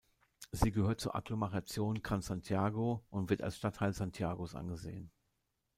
Sie 0.51 0.71
gehört 0.71 0.99
zur 0.99 1.13
Agglomeration 1.15 2.01
Gran 2.01 2.23
Santiago 2.23 3.05
und 3.11 3.29
wird 3.29 3.43
als 3.43 3.57
Stadtteil 3.57 3.93
Santiagos 3.93 4.55
angesehen. 4.55 5.11